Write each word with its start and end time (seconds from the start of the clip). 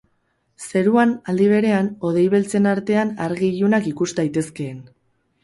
Zeruan, 0.69 1.11
aldi 1.33 1.49
berean, 1.51 1.89
hodei 2.09 2.23
beltzen 2.37 2.69
artean, 2.73 3.13
argi-ilunak 3.27 3.93
ikus 3.93 4.11
daitezkeen. 4.23 4.83